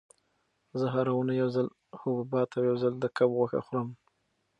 [0.79, 1.67] زه هره اونۍ یو ځل
[2.01, 3.89] حبوبات او یو ځل د کب غوښه خورم.